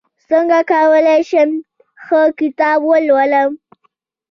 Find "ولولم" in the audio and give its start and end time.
2.89-3.51